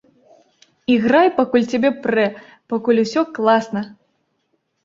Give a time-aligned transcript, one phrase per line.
[0.93, 2.25] Іграй, пакуль цябе прэ,
[2.75, 3.81] пакуль усё класна!